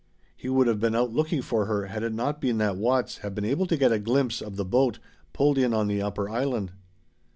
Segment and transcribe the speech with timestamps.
[0.35, 3.35] He would have been out looking for her had it not been that Watts had
[3.35, 4.97] been able to get a glimpse of the boat
[5.31, 6.71] pulled in on the upper island.